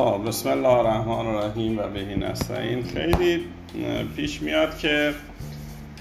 [0.00, 2.84] خب بسم الله الرحمن الرحیم و بهی نستعین.
[2.84, 3.40] خیلی
[4.16, 5.14] پیش میاد که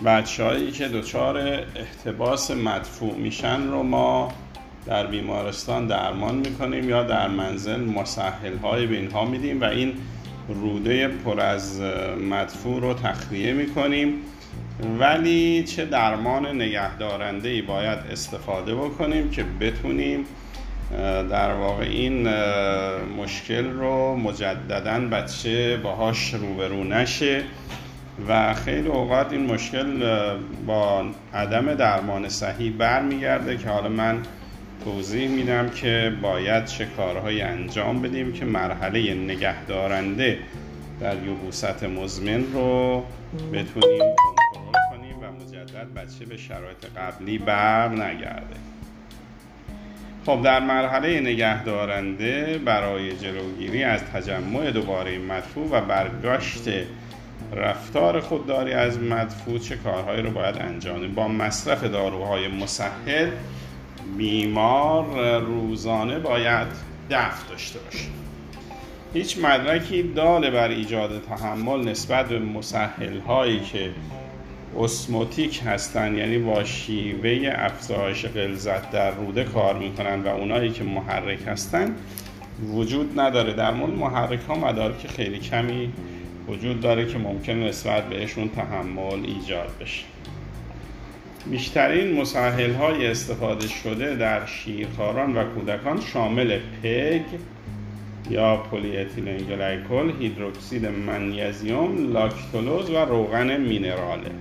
[0.06, 1.38] بچههایی که دچار
[1.76, 4.32] احتباس مدفوع میشن رو ما
[4.86, 9.94] در بیمارستان درمان می‌کنیم یا در منزل مسهل های به اینها میدیم و این
[10.48, 11.82] روده پر از
[12.30, 14.14] مدفوع رو تخلیه می‌کنیم.
[15.00, 20.26] ولی چه درمان نگهدارنده ای باید استفاده بکنیم که بتونیم
[21.30, 22.30] در واقع این
[23.18, 27.44] مشکل رو مجددا بچه باهاش روبرو نشه
[28.28, 30.04] و خیلی اوقات این مشکل
[30.66, 34.18] با عدم درمان صحیح برمیگرده که حالا من
[34.86, 40.40] توضیح میدم که باید چه کارهایی انجام بدیم که مرحله نگهدارنده
[41.02, 43.04] در یبوست مزمن رو
[43.54, 44.14] بتونیم
[44.54, 48.56] کنترل کنیم و مجدد بچه به شرایط قبلی بر نگرده
[50.26, 56.70] خب در مرحله نگهدارنده برای جلوگیری از تجمع دوباره مدفوع و برگشت
[57.54, 63.30] رفتار خودداری از مدفوع چه کارهایی رو باید انجام با مصرف داروهای مسهل
[64.18, 66.68] بیمار روزانه باید
[67.10, 68.06] دفع داشته باشه.
[69.14, 73.90] هیچ مدرکی داله بر ایجاد تحمل نسبت به مسهل هایی که
[74.78, 81.40] اسموتیک هستن یعنی با شیوه افزایش غلظت در روده کار می‌کنن و اونایی که محرک
[81.48, 81.96] هستن
[82.74, 85.94] وجود نداره در مورد محرک ها مدارک خیلی کمی
[86.48, 90.04] وجود داره که ممکن نسبت بهشون تحمل ایجاد بشه
[91.52, 97.22] بیشترین مسهل های استفاده شده در شیرخواران و کودکان شامل PEG
[98.30, 104.32] یا پلی اتیلن گلیکول، هیدروکسید منیزیم، لاکتولوز و روغن مینراله.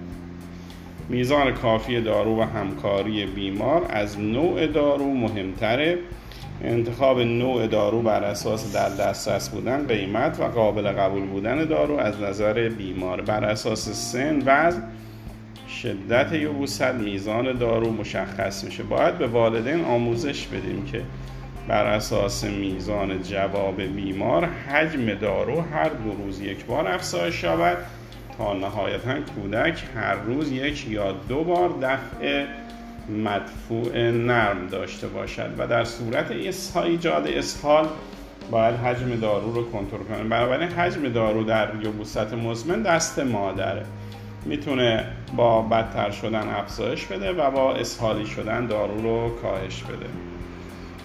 [1.09, 5.98] میزان کافی دارو و همکاری بیمار از نوع دارو مهمتره.
[6.65, 12.21] انتخاب نوع دارو بر اساس در دسترس بودن قیمت و قابل قبول بودن دارو از
[12.21, 13.21] نظر بیمار.
[13.21, 14.83] بر اساس سن وزن
[15.83, 18.83] شدت یبوست میزان دارو مشخص میشه.
[18.83, 21.03] باید به والدین آموزش بدیم که
[21.69, 27.77] بر اساس میزان جواب بیمار حجم دارو هر دو روز یک بار افزایش یابد.
[28.38, 32.44] تا نهایتا کودک هر روز یک یا دو بار دفع
[33.25, 36.31] مدفوع نرم داشته باشد و در صورت
[36.84, 37.88] ایجاد اسهال
[38.50, 43.84] باید حجم دارو رو کنترل کنیم بنابراین حجم دارو در یبوست مزمن دست مادره.
[44.44, 45.04] می‌تونه
[45.37, 50.06] با بدتر شدن افزایش بده و با اسهالی شدن دارو رو کاهش بده.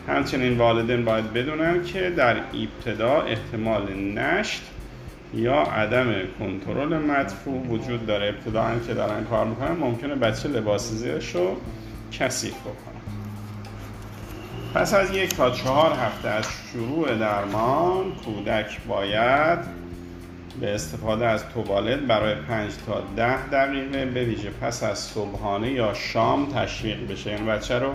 [0.08, 4.62] همچنین والدین باید بدونن که در ابتدا احتمال نشت
[5.34, 8.28] یا عدم کنترل مدفوع وجود داره.
[8.28, 11.58] ابتدا که دارن کار می‌کنن ممکنه بچه لباس زیرش رو
[12.12, 12.94] کثیف بکنه
[14.74, 19.60] پس از یک تا چهار هفته از شروع درمان کودک باید
[20.62, 25.94] به استفاده از توالت برای 5 تا 10 دقیقه به ویژه پس از صبحانه یا
[25.94, 27.30] شام تشویق بشه.
[27.30, 27.94] این بچه رو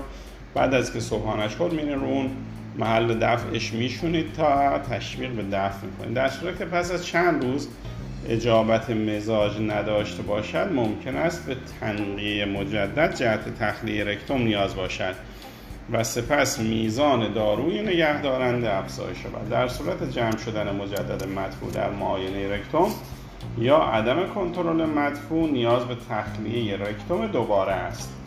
[0.54, 2.31] بعد از که صبحانه خود میره رو اون
[2.78, 7.69] محل دفعش میشونید تا تشویق به دفع می‌کنید در صورت که پس از چند روز
[8.28, 15.15] اجابت مزاج نداشته باشد ممکن است به تنقیه مجدد جهت تخلیه رکتوم نیاز باشد
[15.93, 19.49] و سپس میزان داروی نگهدارنده افزایش شود.
[19.50, 22.91] در صورت جمع شدن مجدد مدفوع در معاینه رکتوم
[23.59, 28.18] یا عدم کنترل مدفوع نیاز به تخلیه رکتوم دوباره است.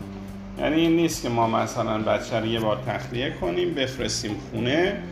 [0.60, 5.04] یعنی این نیست که ما مثلا بچه رو یه بار تخلیه کنیم بفرستیم خونه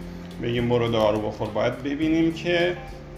[0.42, 1.48] بگیم برو دارو بخور.
[1.50, 2.78] باید ببینیم که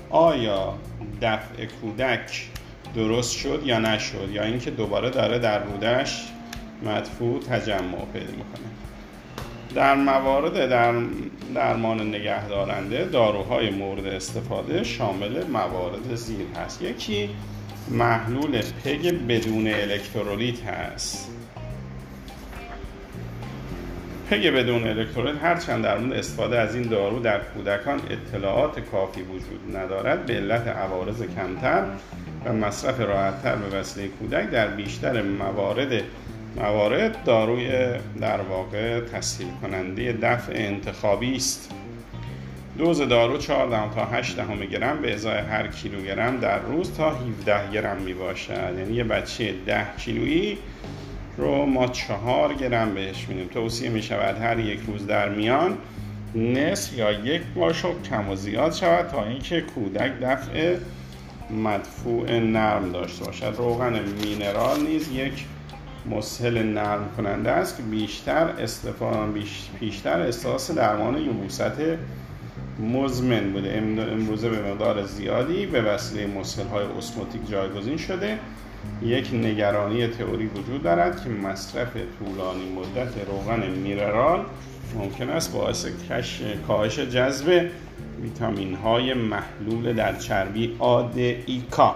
[0.09, 0.73] آیا
[1.21, 2.47] دفع کودک
[2.95, 6.23] درست شد یا نشد یا اینکه دوباره داره در رودش
[6.83, 8.71] مدفوع تجمع پیدا می‌کنه.
[9.75, 10.93] در موارد در
[11.55, 16.81] درمان نگهدارنده داروهای مورد استفاده شامل موارد زیر هست.
[16.81, 17.29] یکی
[17.89, 21.29] محلول پگ بدون الکترولیت هست.
[24.31, 29.77] پگ بدون الکترولیت هرچند در مورد استفاده از این دارو در کودکان اطلاعات کافی وجود
[29.77, 31.83] ندارد به علت عوارض کمتر
[32.45, 36.03] و مصرف راحتتر به وسیله کودک در بیشتر موارد
[36.55, 37.69] موارد داروی
[38.21, 41.71] در واقع تسهیل کننده دفع انتخابی است.
[42.77, 47.71] دوز دارو 4 تا 8 دهم گرم به ازای هر کیلوگرم در روز تا 17
[47.71, 50.57] گرم می باشد یعنی یه بچه 10 کیلویی
[51.41, 53.47] رو ما 4 گرم بهش میدیم.
[53.47, 55.77] توصیه می شود هر یک روز در میان
[56.35, 60.75] نصف یا یک باشو کم و زیاد شود تا اینکه کودک دفع
[61.49, 63.55] مدفوع نرم داشته باشد.
[63.57, 65.45] روغن مینرال نیز یک
[66.09, 69.41] مسهل نرم کننده است که بیشتر استفاده
[69.79, 71.71] بیشتر احساس درمان یبوست
[72.79, 73.77] مزمن بوده.
[74.11, 78.37] امروزه به مقدار زیادی به وسیله مسئله های اسموتیک جایگزین شده.
[79.01, 81.89] یک نگرانی تئوری وجود دارد که مصرف
[82.19, 84.45] طولانی مدت روغن مینرال
[84.95, 85.85] ممکن است باعث
[86.67, 87.69] کاهش جذب
[88.21, 91.95] ویتامین های محلول در چربی آدئیکا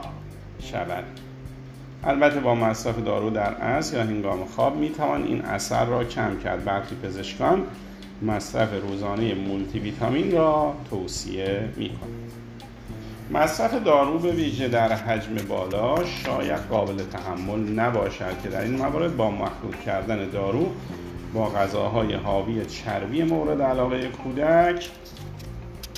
[0.60, 1.04] شود.
[2.04, 6.40] البته با مصرف دارو در اصل یا هنگام خواب می توان این اثر را کم
[6.40, 6.64] کرد.
[6.64, 7.64] برخی پزشکان
[8.22, 12.25] مصرف روزانه مولتی ویتامین را توصیه می کنند
[13.32, 19.18] مصرف دارو به ویژه در حجم بالا شاید قابل تحمل نباشد که در این موارد
[19.18, 20.72] با مخلوط کردن دارو
[21.34, 24.90] با غذاهای حاوی چربی مورد علاقه کودک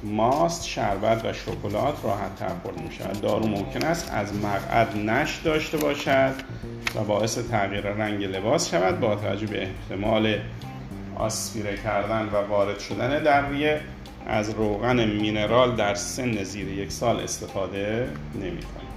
[0.04, 3.22] ماست، شربت و شکلات راحت تر خورده می شود.
[3.22, 6.34] دارو ممکن است از مقعد نش داشته باشد
[6.96, 10.36] و باعث تغییر رنگ لباس شود با توجه به احتمال
[11.16, 13.82] آسپیره کردن و وارد شدن در ریه
[14.28, 18.88] از روغن مینرال در سن زیر یک سال استفاده نمی کنیم.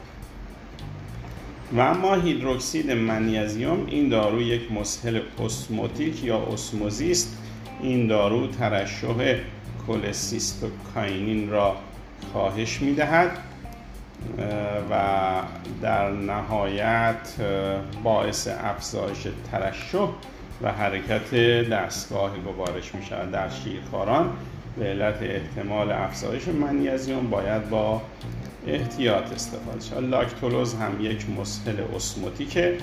[1.73, 7.39] و اما هیدروکسید منیزیم این دارو یک مسهل اسموتیک یا اسموزیست
[7.83, 9.35] این دارو ترشح
[9.87, 11.77] کلسیستوکاینین را
[12.33, 13.39] کاهش می دهد
[14.91, 15.03] و
[15.83, 17.29] در نهایت
[18.05, 20.09] باعث افزایش ترشح
[20.63, 21.35] و حرکت
[21.71, 24.33] دستگاه گوارش می شود در شیرخواران
[24.79, 28.03] به علت احتمال افزایش منیزیم باید با
[28.67, 30.11] احتیاط استفاده شد.
[30.11, 32.79] لاکتولوز هم یک مسهل اسموتیکه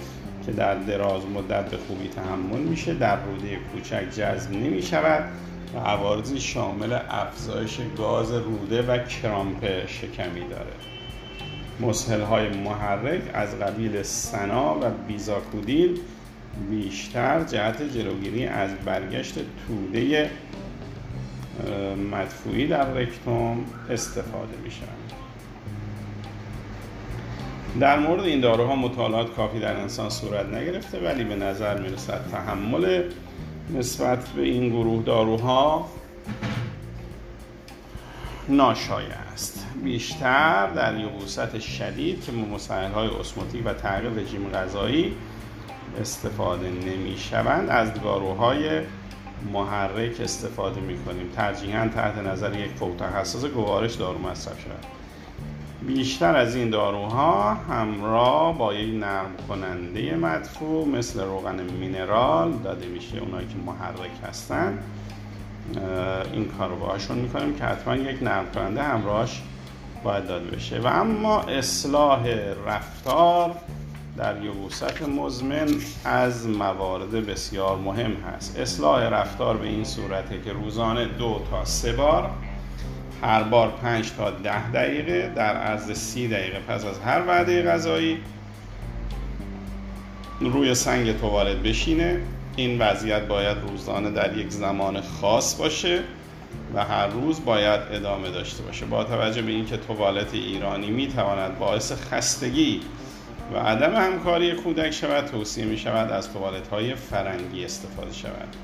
[0.45, 5.23] که در دراز مدت به خوبی تحمل میشه در روده کوچک جذب نمی شود
[5.75, 10.73] و عوارضی شامل افزایش گاز روده و کرامپ شکمی داره.
[11.79, 15.99] مسهل های محرک از قبیل سنا و بیزاکودیل
[16.69, 19.35] بیشتر جهت جلوگیری از برگشت
[19.67, 20.29] توده
[22.11, 24.69] مدفوعی در رکتوم استفاده می
[27.79, 32.21] در مورد این داروها مطالعات کافی در انسان صورت نگرفته ولی به نظر می رسد
[32.31, 33.03] تحمل
[33.73, 35.89] نسبت به این گروه داروها
[38.49, 39.65] ناشایع است.
[39.83, 45.15] بیشتر در یبوست شدید که مسائل های اسموتیک و تغییر رژیم غذایی
[46.01, 48.81] استفاده نمی شوند از داروهای
[49.53, 54.85] محرک استفاده می کنیم ترجیحاً تحت نظر یک فوق تخصص گوارش دارو مصرف شود.
[55.87, 63.17] بیشتر از این داروها همراه با یک نرم کننده مدفوع مثل روغن مینرال داده میشه
[63.17, 64.79] اونایی که محرک هستن.
[66.33, 69.41] این کار رو باهاشون می‌کنیم که حتما یک نرم کننده همراهش
[70.03, 70.79] باید داده بشه.
[70.79, 72.27] و اما اصلاح
[72.67, 73.55] رفتار
[74.17, 75.67] در یبوست مزمن
[76.05, 78.59] از موارد بسیار مهم هست.
[78.59, 82.29] اصلاح رفتار به این صورته که روزانه دو تا سه بار
[83.21, 88.17] هر بار 5 تا 10 دقیقه در عرض 30 دقیقه پس از هر وعده غذایی
[90.39, 92.21] روی سنگ توالت بشینه.
[92.55, 95.99] این وضعیت باید روزانه در یک زمان خاص باشه
[96.75, 98.85] و هر روز باید ادامه داشته باشه.
[98.85, 102.81] با توجه به اینکه توالت ایرانی می‌تواند باعث خستگی
[103.53, 108.55] و عدم همکاری کودک شود توصیه می شود از توالت های فرنگی استفاده شود.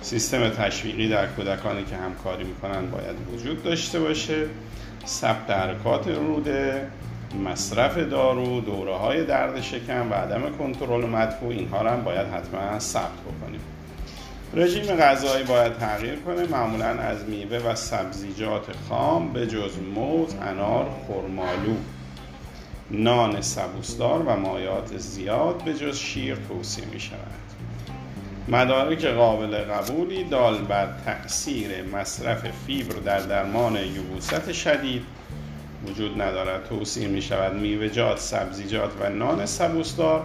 [0.00, 4.46] سیستم تشویقی در کودکانی که همکاری می‌کنند باید وجود داشته باشه.
[5.06, 6.88] ثبت حرکات روده
[7.44, 12.78] مصرف دارو دوره های درد شکم و عدم کنترل مدفوع اینها را هم باید حتما
[12.78, 13.60] ثبت بکنیم.
[14.54, 20.86] رژیم غذایی باید تغییر کنه معمولا از میوه و سبزیجات خام به جز موز، انار،
[21.08, 21.76] خرمالو
[22.90, 27.18] نان سبوسدار و مایات زیاد به جز شیر توصیه می شود
[28.48, 35.02] مدارک قابل قبولی دال بر تأثیر مصرف فیبر در درمان یبوست شدید
[35.86, 36.68] وجود ندارد.
[36.68, 40.24] توصیه می شود میوه‌جات، سبزیجات و نان سبوسدار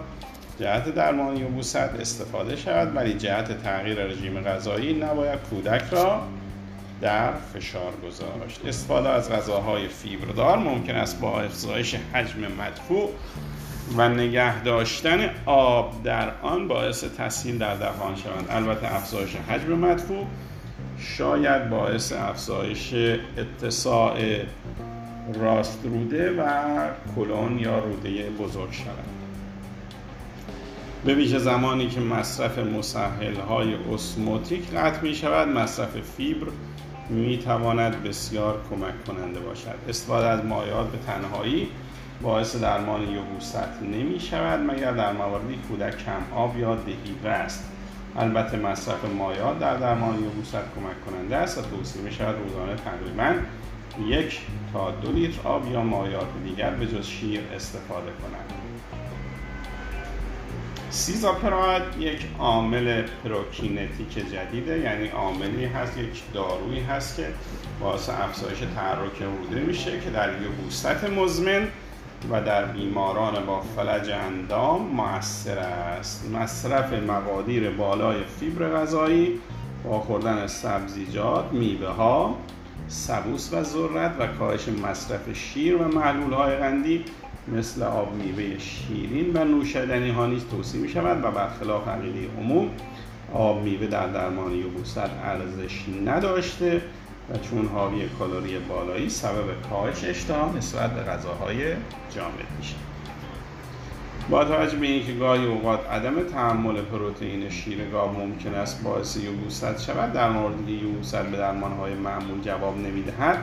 [0.60, 6.22] جهت درمان یبوست استفاده شود ولی جهت تغییر رژیم غذایی نباید کودک را
[7.00, 13.10] در فشار گذاشت استفاده از غذاهای فیبردار ممکن است با افزایش حجم مدفوع
[13.96, 18.46] و نگه داشتن آب در آن باعث تسهیل در دهان شوند.
[18.50, 20.26] البته افزایش حجم مدفوع
[20.98, 22.94] شاید باعث افزایش
[23.38, 24.18] اتساع
[25.34, 26.48] راست روده و
[27.16, 29.04] کلون یا روده بزرگ شود
[31.04, 36.46] به ویژه زمانی که مصرف مسهل های اسموتیک قطع می شود مصرف فیبر
[37.10, 39.74] می تواند بسیار کمک کننده باشد.
[39.88, 41.68] استفاده از مایات به تنهایی
[42.22, 47.64] باعث درمان یبوست نمی شود مگر در مواردی کودک کم آب یا دهیدره است
[48.16, 53.34] البته مصرف مایعات در درمان یبوست کمک کننده است و توصیه می شود روزانه تقریبا
[54.06, 54.40] یک
[54.72, 58.52] تا دو لیتر آب یا مایعات دیگر به جز شیر استفاده کنند
[60.90, 67.26] سیزاپراید یک عامل prokinetic جدیده یعنی عاملی هست یک دارویی هست که
[67.80, 71.68] باعث افزایش تحرک روده میشه که در یبوست مزمن
[72.30, 76.30] و در بیماران با فلج اندام موثر است.
[76.30, 79.40] مصرف مقادیر بالای فیبر غذایی
[79.84, 82.36] با خوردن سبزیجات میوه ها
[82.88, 87.04] سبوس و ذرت و کاهش مصرف شیر و معلول های قندی
[87.56, 92.70] مثل آب میوه شیرین و نوشیدنی ها نیز توصیه می شود و برخلاف عقیده عموم
[93.34, 96.82] آب میوه در درمان یبوست ارزش نداشته
[97.30, 101.74] و چون حاوی کالری بالایی سبب کاهش اشتها نسبت به غذاهای
[102.14, 102.74] جامد میشه
[104.30, 109.84] با توجه به اینکه گاهی اوقات عدم تحمل پروتئین شیر گاو ممکن است باعث یبوست
[109.84, 113.38] شود در مورد یبوست به درمانهای معمول جواب نمی‌دهد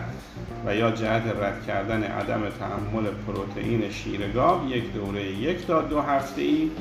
[0.66, 6.02] و یا جهت رد کردن عدم تحمل پروتئین شیر گاو یک دوره یک تا دو
[6.02, 6.72] هفته ای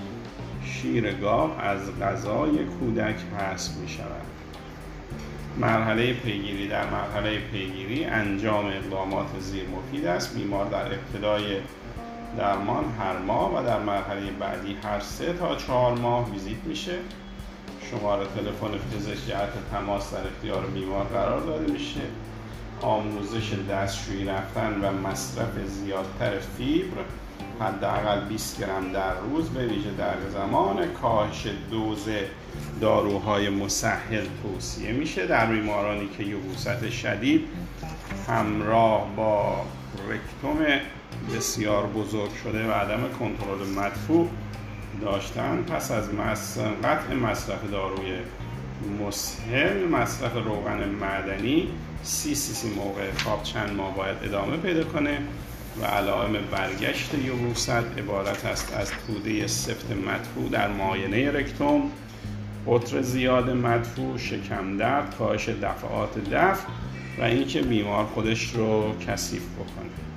[0.65, 4.27] شیر گاو از غذای کودک حذف می شود
[5.61, 10.39] مرحله پیگیری در مرحله پیگیری انجام اقدامات زیر مفید است.
[10.39, 11.43] بیمار در ابتدای
[12.39, 16.95] درمان هر ماه و در مرحله بعدی هر سه تا چهار ماه ویزیت میشه.
[17.91, 22.01] شماره تلفن پزشک جهت تماس در اختیار بیمار قرار داده میشه.
[22.81, 27.03] آموزش دستشویی رفتن و مصرف زیادتر فیبر
[27.61, 32.09] حداقل 20 گرم در روز به ویژه در زمان کاهش دوز
[32.81, 35.27] داروهای مسهل توصیه میشه.
[35.27, 37.49] در بیمارانی که یبوست شدید
[38.29, 39.63] همراه با
[40.09, 40.67] رکتوم
[41.35, 44.29] بسیار بزرگ شده و عدم کنترل مدفوع
[45.01, 45.63] داشتن.
[45.63, 46.09] پس از
[46.83, 48.19] قطع مصرف داروی
[49.01, 51.69] مسهل مصرف روغن معدنی
[52.03, 55.19] سی سی سی موقع خواب چند ماه باید ادامه پیدا کنه
[55.83, 61.91] و علائم برگشت یبوست عبارت است از توده سفت مدفوع در ماینه رکتوم
[62.67, 66.69] قطر زیاد مدفوع شکم درد کاهش دفعات دفع
[67.19, 70.16] و اینکه بیمار خودش رو کثیف بکنه.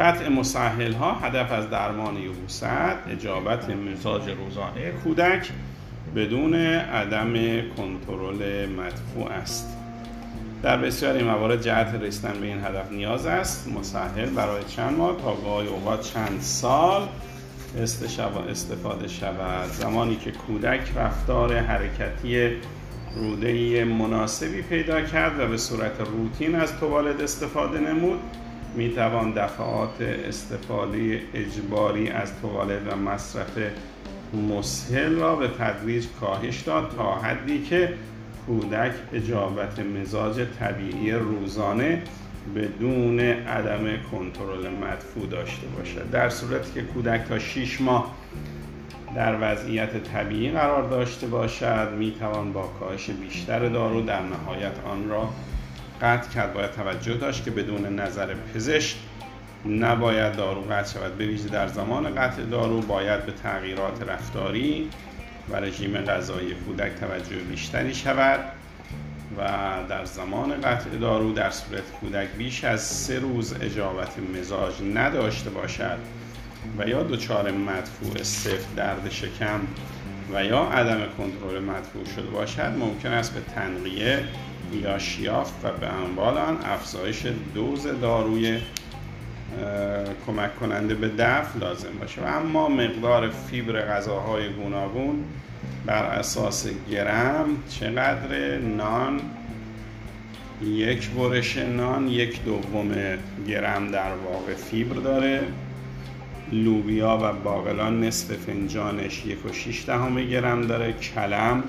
[0.00, 2.66] قطع مسهل ها هدف از درمان یبوست
[3.10, 5.48] اجابت مزاج روزانه کودک
[6.16, 7.34] بدون عدم
[7.76, 9.76] کنترل مدفوع است.
[10.62, 13.68] در بسیاری موارد جهت رسیدن به این هدف نیاز است.
[13.68, 17.08] مسهل برای چند ماه تا گاهی اوقات چند سال
[18.50, 19.70] استفاده شود.
[19.70, 22.50] زمانی که کودک رفتار حرکتی
[23.16, 28.20] روده مناسبی پیدا کرد و به صورت روتین از توالد استفاده نمود
[28.74, 33.58] می توان دفعات استفاده اجباری از توالد و مصرف
[34.50, 37.94] مسهل را به تدریج کاهش داد تا حدی که
[38.46, 42.02] کودک اجابت مزاج طبیعی روزانه
[42.56, 46.10] بدون عدم کنترل مدفوع داشته باشد.
[46.10, 48.14] در صورتی که کودک تا 6 ماه
[49.16, 55.08] در وضعیت طبیعی قرار داشته باشد می توان با کاهش بیشتر دارو در نهایت آن
[55.08, 55.28] را
[56.02, 58.96] قطع کرد باید توجه داشت که بدون نظر پزشک
[59.66, 61.18] نباید دارو قطع شود.
[61.18, 64.90] به ویژه در زمان قطع دارو باید به تغییرات رفتاری
[65.50, 68.40] و رژیم غذایی کودک توجه بیشتری شود
[69.38, 69.42] و
[69.88, 75.98] در زمان قطع دارو در صورت کودک بیش از سه روز اجابت مزاج نداشته باشد
[76.78, 79.60] و یا دچار مدفوع سفت درد شکم
[80.34, 84.24] و یا عدم کنترل مدفوع شده باشد ممکن است به تنقیه
[84.74, 88.58] یا شیاف و به انبال آن افزایش دوز داروی
[90.26, 92.22] کمک کننده به دفع لازم باشه.
[92.22, 95.24] و اما مقدار فیبر غذاهای گوناگون
[95.86, 99.20] بر اساس گرم چقدر؟ نان
[100.62, 102.94] یک برش نان یک دوم
[103.48, 105.42] گرم در واقع فیبر داره.
[106.52, 110.92] لوبیا و باقلان نصف فنجانش یک و شیش دهم گرم داره.
[110.92, 111.62] کلم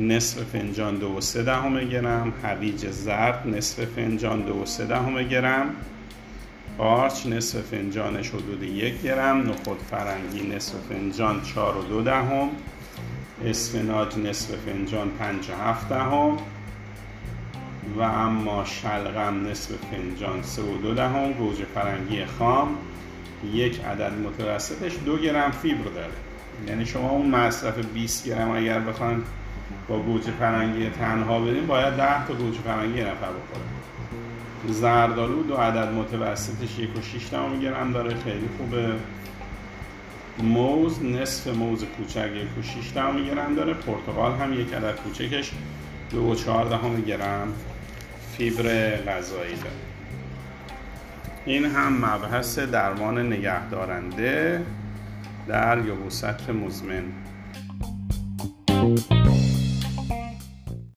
[0.00, 2.32] نصف فنجان دو و سه دهم گرم.
[2.44, 5.66] هویج زرد نصف فنجان دو و سه دهم گرم.
[6.78, 9.50] قارچ نصف فنجانش حدود یک گرم.
[9.50, 12.48] نخود فرنگی نصف فنجان چار و دو دهم.
[13.44, 16.36] اسفناج نصف فنجان پنج و هفت دهم.
[17.98, 21.32] و اما شلغم نصف فنجان سه و دو دهم.
[21.32, 22.68] گوجه فرنگی خام
[23.54, 26.12] یک عدد متوسطش دو گرم فیبر داره.
[26.68, 29.22] یعنی شما اون مصرف 20 گرم اگر بخوان
[29.90, 33.80] با گوجه فرنگی تنها بریم باید 10 تا گوجه فرنگی نفر بخوره
[34.68, 37.30] زردالو دو عدد متوسطش یک و شیش
[37.62, 38.92] گرم داره خیلی خوبه.
[40.42, 43.74] موز نصف موز کوچک یک و 6 دهم گرم داره.
[43.74, 45.50] پرتقال هم یک عدد کوچکش
[46.10, 47.52] دو و چهار دهم گرم.
[48.36, 49.70] فیبر غذایی داره.
[51.44, 54.62] این هم مبحث درمان نگهدارنده
[55.48, 57.04] در یبوست مزمن.